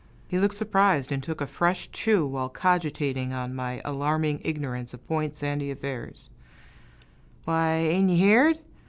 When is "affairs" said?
5.69-6.27